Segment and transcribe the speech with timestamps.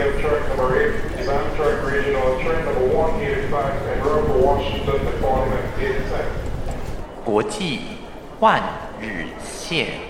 [0.00, 5.64] have truck number 8, Design Truck Regional, train number 185, and road for Washington Department
[5.78, 6.26] 87.
[7.24, 7.80] 国际
[8.38, 8.62] 换
[9.00, 10.09] 日线。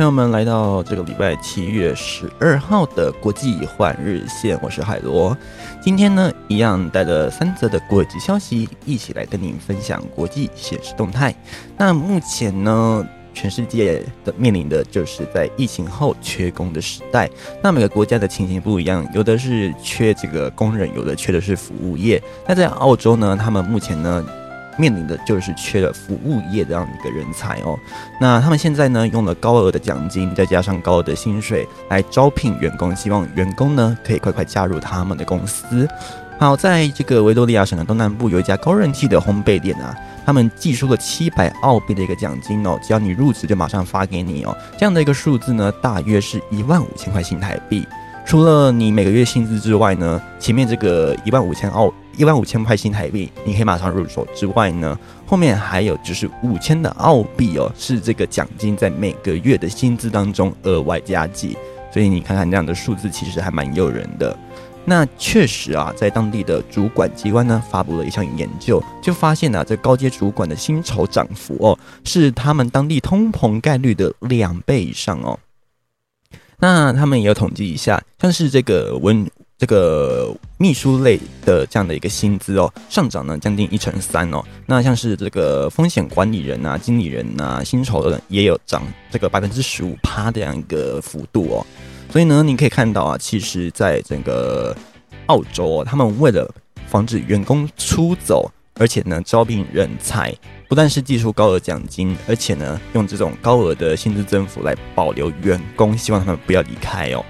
[0.00, 5.36] 朋友们来到这个礼拜七月十二号的国际换日线，我是海螺。
[5.78, 11.34] 今天呢，一样带着三则的国际消息，一起来跟您分享国际现实动态。
[11.76, 17.28] 那目前呢，全世界的面临的就是在疫情后缺工的时代。
[17.62, 22.22] 那每个国家的情形不一样，有的是缺这个工人，有的缺的是服务业。
[22.48, 24.24] 那在澳洲呢，他们目前呢。
[24.76, 27.78] 面临的就是缺了服务业这样一个人才哦。
[28.20, 35.88] 那他们现在呢，用了高额的奖金，再加上高额的薪水来招聘员工，希望员工呢可以快快加入他们的公司。
[36.38, 44.56] 好，在这个维多利亚省的东南部有一家高人气的烘焙店啊，他们寄出了七百澳币的一个奖金哦，只要你入职就马上发给你哦。
[44.78, 47.86] 这样的一个数字呢，大约是一万五千块新台币。
[48.30, 51.92] 除了你每个月薪资之外呢，前面这个一万五千澳。
[52.16, 54.24] 一万五千块新台币，你可以马上入手。
[54.32, 61.58] 之外呢，后面还有就是五千的澳币哦，是这个奖金在每个月的薪资当中额外加计。
[61.92, 64.38] 所以你看看这样的数字，其实还蛮诱人的。
[64.84, 75.36] 那确实啊，在当地的主管机关呢，发布了一项研究，就发现啊，这高阶主管的薪酬涨幅哦，是他们当地通膨概率的两倍以上哦。
[76.60, 79.28] 那他们也要统计一下，像是这个文。
[79.60, 84.42] 这个秘书类的这样的一个薪资哦，上涨呢将近一成三哦。
[84.64, 91.66] 那像是这个风险管理人啊、经理人啊，薪酬的也有涨这个百分之十五趴这样一个幅度哦。
[92.10, 94.74] 所以呢，你可以看到啊，其实在整个
[95.26, 96.50] 澳洲哦，他们为了
[96.86, 100.34] 防止员工出走，而且呢招聘人才，
[100.70, 107.22] 不但是寄出高额奖金，而且呢用这种高额的薪资增幅来保留员工，希望他们不要离开哦。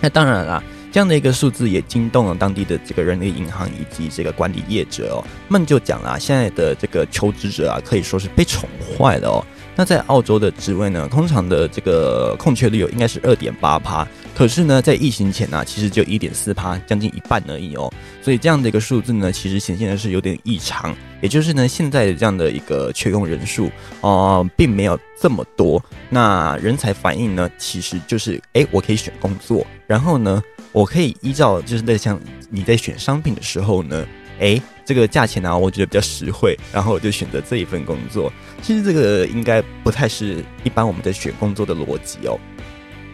[0.00, 0.62] 那当然啦。
[0.92, 8.68] 这样的一个数字也惊动了当地的这个人力银行以及这个管理业者哦，梦就讲啦，现在的这个求职者啊，可以说是被宠
[8.98, 9.40] 坏了哦。
[9.74, 17.92] 那在澳洲的职位呢，通常的这个空缺率有应该是二点八趴，可是呢，在疫情前呢，其实就一点四趴，将近一半而已哦。
[18.20, 23.70] 所以这样的一个数字呢，其实显现的是有点异常，也就是呢，现在的这样的一个缺用人数
[24.02, 25.82] 哦，并没有这么多。
[26.10, 30.42] 那人才反应呢，其实就是，哎，我可以选工作，然后呢。
[30.74, 32.18] 我可以依照就是在像
[32.48, 34.06] 你在选商品的时候呢，
[34.42, 38.30] 哎，这个价钱呢，我觉得比较实惠，然后我就选择这一份工作。
[38.60, 42.36] 其实这个应该不太是一般我们在选工作的逻辑哦。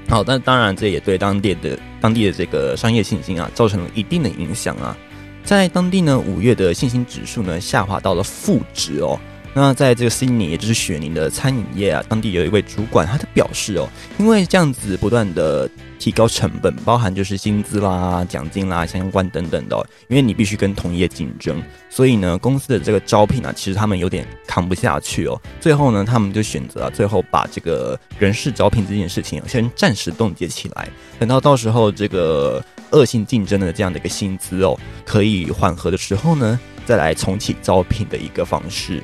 [0.08, 4.96] 好，但当然这也对当地的当地的这个商业信心啊，造成了一定的影响啊。
[5.44, 9.20] 在当地呢，五月的信心指数呢，下滑到了负值哦。
[9.54, 13.88] 那在这个悉尼，也就是雪宁的餐饮业啊，当地有一位主管，他的表示哦，
[14.18, 19.76] 因为这样子不断的提高成本，包含就是薪资啦、奖金啦相关等等的，
[20.08, 21.60] 因为你必须跟同业竞争，
[21.90, 25.40] 所以呢，公司的这个招聘啊，其实他们有点扛不下去哦。
[25.60, 30.88] 最后呢，他们就选择最后把这个人事招聘这件事情先暂时冻结起来，
[31.18, 39.02] 等到到时候这个恶性竞争的这样的一个薪资哦可以缓和的时候呢，再来重启招聘的一个方式。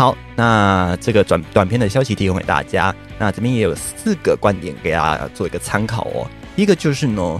[0.00, 2.94] 好，那这个短短片的消息提供给大家。
[3.18, 6.26] 那这边也有四个观点给大家做一个参考哦。
[6.56, 7.38] 一个就是呢，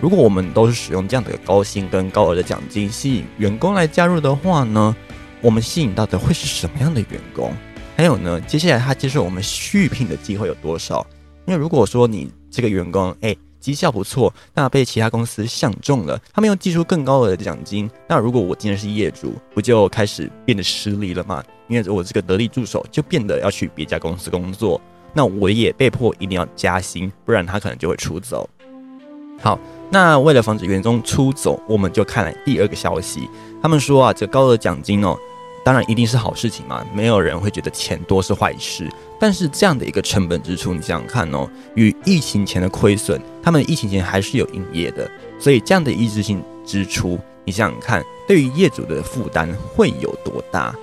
[0.00, 4.96] 如果我们都是使用这样的高薪跟高额的奖金吸引员工来加入的话呢，
[5.42, 7.52] 我们吸引到的会是什么样的员工？
[7.98, 11.06] 还有呢，接下来他接受我们续聘的机会有多少？
[11.44, 21.44] 因为如果说你这个员工哎绩效不错，那被其他公司相中了，他们又寄出更高额的奖金，那如果我今天是业主，不就开始变得失利了吗？
[21.68, 24.80] 因为我这个得力助手就变得要去别家公司工作，
[25.12, 28.48] 那我也被迫一定要加薪，不然他可能就会出走。
[29.40, 29.58] 好，
[29.88, 33.28] 那为了防止员工出走，我们就看了第二个消息。
[33.62, 35.16] 他们说啊，这高额奖金哦，
[35.64, 38.90] 当然一定是好事情嘛，没有人会觉得钱多是坏事。
[39.18, 50.74] 但是这样的一个成本支出，你想想看哦，与疫情前的亏损，他们疫情前还是有营业的，所以这样的一次性支出，你想想看，对于业主的负担会有多大？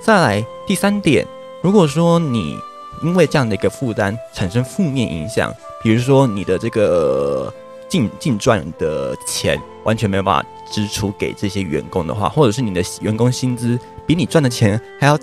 [0.00, 1.26] 再来第三点，
[1.62, 2.58] 如果说你
[3.02, 5.52] 因为这样的一个负担产生负面影响，
[5.82, 7.52] 比如说你的这个
[7.88, 15.18] 净净赚的钱完全没有办法支出给这些员工的话，或者是你的员工薪资比你赚的钱还要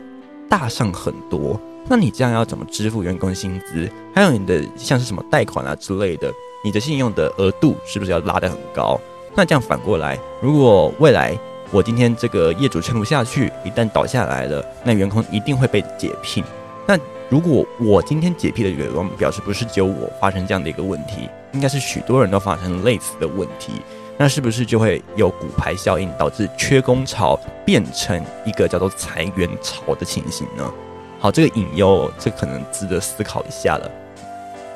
[0.49, 3.89] 大上很多，那你这样要怎么支付员工薪资？
[4.13, 6.31] 还有你的像是什么贷款啊之类的，
[6.63, 8.99] 你的信用的额度是不是要拉得很高？
[9.35, 11.37] 那这样反过来，如果未来
[11.71, 16.43] 我今天这个业主撑不下去，一旦倒下来了，那员工一定会被解聘。
[16.85, 16.97] 那
[17.29, 23.73] 如果我今天解聘的员工表示不是只有我发生这样的一个问题，应该是许多人都发生类似的问题，
[24.17, 30.71] 那是不是就会有骨牌效应，导致缺工潮变成一个叫做裁员潮的情形呢？
[31.19, 33.89] 好，这个隐忧，这可能值得思考一下了。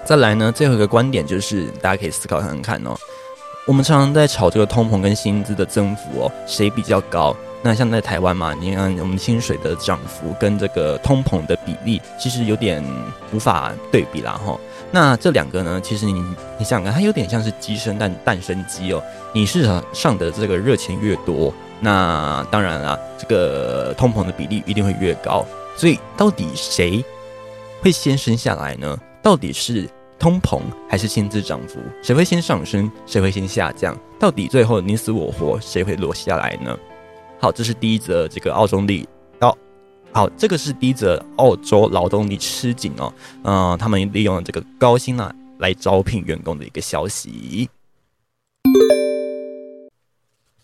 [0.06, 2.96] 再来呢，最后一个观点就是大家可以思考看看哦。
[3.66, 7.36] 我们常常在炒这个通膨跟薪资的增幅哦，谁比较高？
[7.62, 12.82] 那像在台湾嘛，你看我们薪水的涨幅跟这个通膨的比例，其实有点
[13.34, 14.58] 无法对比啦哈。
[14.92, 16.14] 那这两个呢，其实你
[16.58, 19.04] 你想想看，它有点像是鸡生蛋，蛋生鸡哦。
[19.34, 25.46] 你市场上的这个热钱越多，那当然啦，这个通膨的比例一定会越高。
[25.76, 27.04] 所以到底谁
[27.82, 28.98] 会先生下来呢？
[29.22, 29.90] 到底是？
[30.20, 33.96] 通膨还是薪资涨幅，谁会先上升，谁会先下降？
[34.20, 36.76] 到底最后你死我活，谁会落下来呢？
[37.40, 39.17] 好，这是第一则这个澳洲力哦，
[40.18, 47.70] 好，这个是逼着澳洲劳动力吃紧哦，嗯，他们利用了这个高薪啊来招聘员工的一个消息。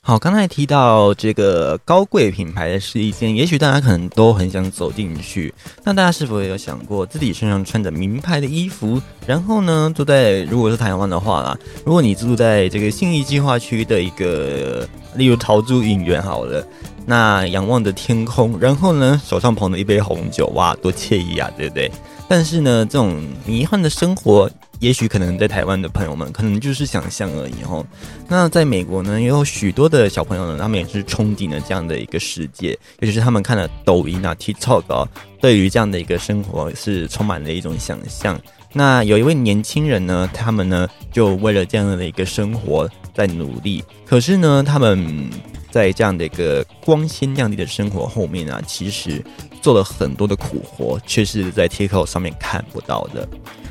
[0.05, 5.53] 好，刚才提到这个高贵品牌的试衣间，也许大家可能都很想走进去。
[5.85, 14.85] 那大家是否也有想过，自己身上穿着名牌的衣服，然后呢，住在如果是台湾的话啦，如果你住在这个信义计划区的一个，
[15.15, 16.61] 例如桃珠影园好了，
[17.05, 21.89] 那仰望着天空，然后呢，手上捧着一杯红酒，哇，多惬意啊，对不对？
[22.27, 24.51] 但是呢，这种迷幻的生活。
[24.83, 27.85] 也许可能在台湾的朋友们，可能就是想象而已吼。
[28.27, 35.07] 那在美国呢，也有许多的小朋友呢，他们也是憧憬了这样的一个世界，尤其是他们看了抖音啊、TikTok 啊，
[35.39, 38.37] 对于这样的一个生活是充满了一种想象。
[38.73, 45.29] 那有一位年轻人呢，他们呢就为了这样的一个生活在努力，可是呢，他们
[45.73, 49.25] 在这样的一个光鲜亮丽的生活后面啊，其实
[49.59, 53.27] 做了很多的苦活，却是在 TikTok 上面看不到的。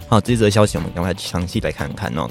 [0.09, 2.29] 好，这则消息我们赶快详细来看看哦。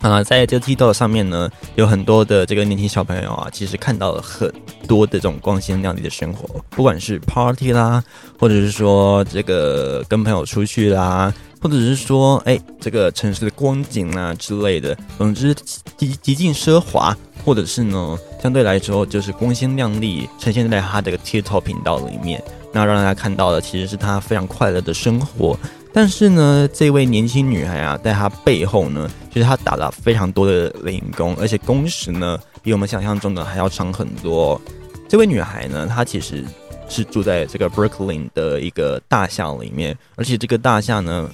[0.00, 4.52] 啊，在这 TikTok 上面呢，有很多的这个年轻小朋友啊，其实看到了很
[4.88, 8.02] 多的这种光鲜亮丽的生活，不管是 Party 啦，
[8.36, 15.54] 或者是说这个跟朋友出去啦，或者是说哎这个城市的光景啊之类的，总之
[15.96, 22.42] 极极尽奢华，或者是呢相对来说就是光鲜亮丽呈现在他这个 TikTok 频道里面，
[22.72, 25.58] 那让大家看到的其实是他非常快乐的生活。
[25.94, 34.58] 但是呢，这位年轻女孩啊，在她背后呢，其实她打了非常多的零工，而且工时呢，比我们想象中的还要长很多。
[35.06, 36.42] 这位女孩呢，她其实
[36.88, 41.28] 是住在这个 Brooklyn 的一个大厦里面，而且这个大厦呢，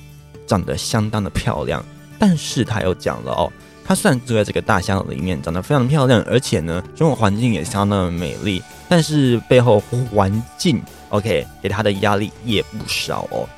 [0.45, 1.85] 长得相当的漂亮。
[2.19, 3.53] 但是她又讲了哦，
[3.88, 9.82] 她虽然住在这个大箱子里面，长得非常漂亮，而且呢，生活环境也相当的美丽，但是背后
[10.12, 13.49] 环境 OK 给她的压力也不少哦。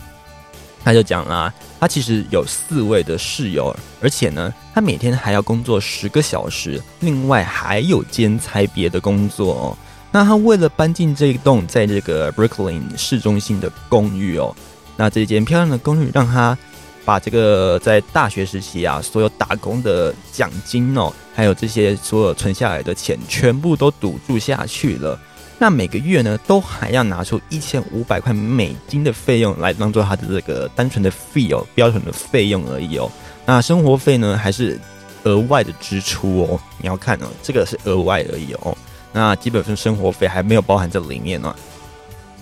[0.84, 9.76] 他就讲啦，他其实有四位的室友，而且呢，他每天还要工作十个小时，另外还有兼差别的工作哦。
[10.12, 14.54] 那他为了搬进这一栋在这个 Brooklyn 市中心的公寓哦，
[14.96, 16.56] 那这间漂亮的公寓让他
[17.04, 25.18] 把这个在大学时期啊所有打工的奖金哦，还有这些所有存下来的钱，全部都赌注下去了。
[25.58, 33.10] 那每个月呢，都还要拿出一千五百块美金的费用来当做他的这个单纯的费哦，标准的费用而已哦。
[33.44, 34.78] 那生活费呢，还是
[35.24, 36.58] 额外的支出哦。
[36.78, 38.74] 你要看哦，这个是额外而已哦。
[39.12, 41.54] 那基本上生活费还没有包含在里面呢。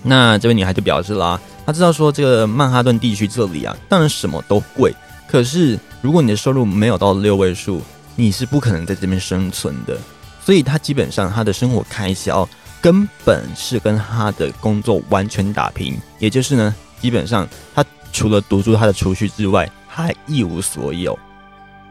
[0.00, 4.90] 那这位女孩就表示啦，他知道说这个曼哈顿地区这里啊，当然什么都贵，
[5.26, 7.82] 可是如果你的收入没有到六位数，
[8.16, 9.98] 你是不可能在这边生存的。
[10.42, 12.48] 所以他基本上他的生活开销。
[12.80, 21.18] 根本是跟他的工作完全打平，也就是呢，基本上他除了堵住他的储蓄之外，他还一无所有。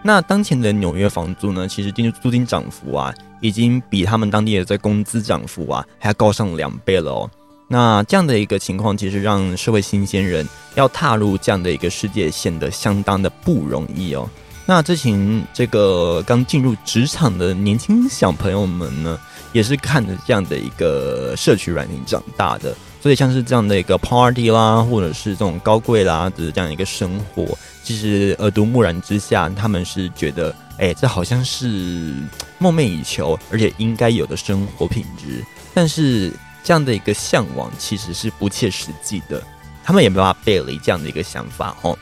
[0.02, 7.30] 那当前的纽约房租呢，其实租租金涨幅啊，已经比他们当地的在工资涨幅啊还要高上两倍了哦。
[7.68, 14.30] 那这样的一个情况，其实让社会新鲜人要踏入这样的一个世界，显得相当的不容易哦。
[14.66, 19.20] 那之前这个刚进入职场的年轻小朋友们呢？
[19.54, 32.14] 也是看着这样的一个社区软件长大的，所以像是这样的一个 party 啦，或者是这种高贵啦的这样一个生活，其实耳濡目染之下，他们是觉得，哎，这好像是
[32.60, 35.44] 梦寐以求，而且应该有的生活品质。
[35.74, 36.32] 但是
[36.64, 39.42] 这样的一个向往其实是不切实际的，
[39.84, 41.98] 他们也没办法背离这样的一个想法哦。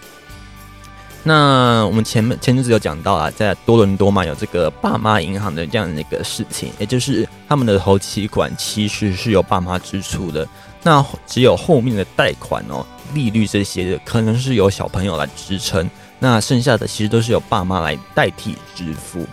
[1.28, 10.48] 那我们前面前阵子有讲到啊，在多伦多嘛，有这个爸妈银行的这样的一个事情，也就是他们的头期款其实是由爸妈支出的，
[10.84, 19.26] 那只有后面的贷款哦、利率这些，可能是由小朋友来支撑，那剩下的其实都是由爸妈来代替支付。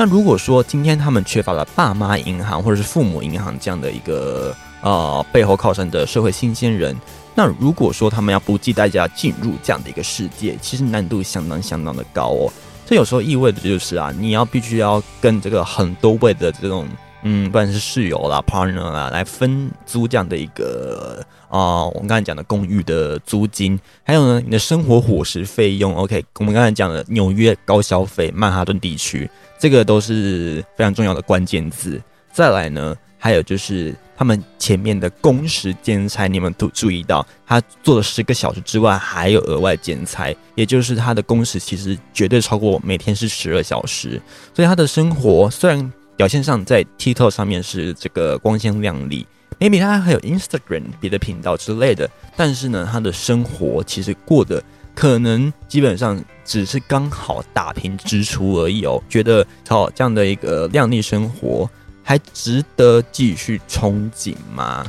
[0.00, 6.96] 那如果说今天他们缺乏了爸妈银行或者是父母银行这样的一个呃背后靠山的社会新鲜人。
[7.34, 12.50] 那如果说他们要不计代价进入这样的一个世界，其实难度相当相当的高哦。
[12.86, 16.88] 这有时候意味着就是啊，你要必须要跟这个很多位的这种
[17.22, 25.94] 嗯，不管是室友啦、partner 啦，来分租这样的一个啊，我们刚才讲的公寓的租金，还有呢，你的生活伙食费用。
[25.94, 32.00] OK，我们刚才讲的纽约高消费、曼哈顿地区，这个都是非常重要的关键字。
[32.32, 33.94] 再来呢，还有就是。
[34.20, 44.20] 他们前面的工时兼差，你们都注意到，他做了十个小时之外，还有额外兼差，也就是他的工时其实绝对超过每天是十二小时。
[44.54, 49.26] 所以他的生活虽然表现上在 TikTok 上面是这个光鲜亮丽
[49.58, 54.62] ，maybe 他还有 Instagram 别的频道之类的，但是呢，他的生活其实过得
[54.94, 59.02] 可能基本上只是刚好打平支出而已哦。
[59.08, 61.66] 觉得靠这样的一个靓丽生活。
[62.02, 64.84] 还值得继续憧憬吗？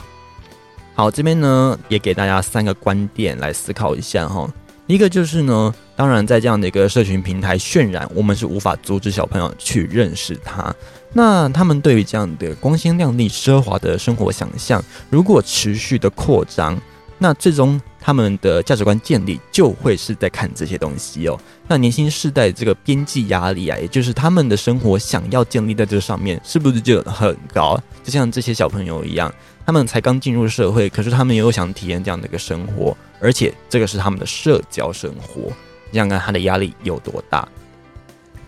[0.95, 4.51] 好，这边呢也给大家三个观点来思考一下哈。
[4.91, 10.75] 一个就是呢，当然在这样的一个社群平台渲染，我们是无法阻止小朋友去认识他。
[11.13, 16.77] 那他们对于这样的光鲜亮丽、奢华的生活想象，如果持续的扩张，
[17.23, 21.39] 那最终他们的价值观建立就会是在看这些东西哦。
[21.67, 27.79] 那年轻世代这个边际压力啊，也就是他们的生活想要建立在这上面，是不是就很高？
[28.03, 29.31] 就像这些小朋友一样，
[29.67, 35.53] 他们才刚进入社会，可是他们又想体验这样的一个生活，而且这个是他们的社交生活，
[35.91, 37.47] 你想看他的压力有多大？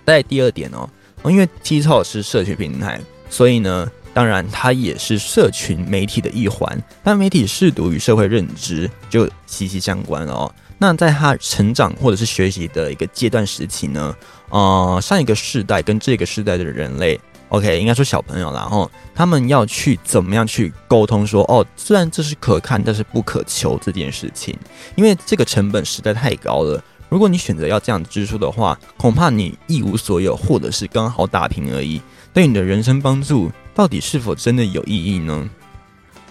[0.03, 0.89] 在第二点哦，
[1.25, 2.99] 因为 TikTok 是社群平台，
[3.29, 10.53] 所以呢，当然它也是社群媒体的一环，但媒体试读与社会认知就息息相关哦。
[10.77, 14.13] 那在他成长或者是学习的一个阶段时期呢，
[14.49, 17.17] 呃，上一个世代跟这个世代的人类
[17.49, 24.57] ，OK，应该说小朋友，然后他们要去怎么样去沟通说，哦，虽然这是可看，但是不可求这件事情，
[24.95, 26.83] 因为这个成本实在太高了。
[27.07, 32.01] 如果你选择要这样支出的话，恐怕你一无所有，或者是刚好打平而已，
[32.33, 35.49] 对你的人生帮助到底是否真的有意义呢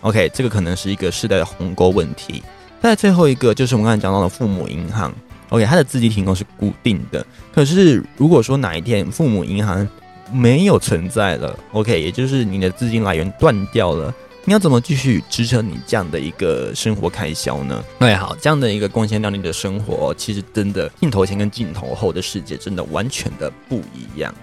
[0.03, 2.43] ？OK，这个可能是一个世代的鸿沟问题。
[2.81, 5.13] 再最后一个就是我们刚才讲到的父母银行
[5.51, 7.25] ，OK，它的资金提供是固定的。
[7.55, 9.89] 可是如果说哪一天父母银行
[10.33, 14.13] 没有存在了，OK，也就是你的资金来源断掉了，
[14.45, 17.85] 你要怎么继续支撑你这样的一个生活开销呢？
[18.01, 24.35] 对，好，这样的一个光鲜亮丽的生活，其实真的镜头前跟镜头后的世界真的完全的不一样。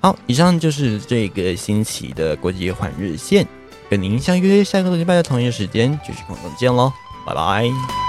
[0.00, 3.46] 好，以上就是这个星期的国际换日线。
[3.90, 6.92] 跟您相约下个礼拜的同一时间继续空中见喽，
[7.26, 7.99] 拜拜。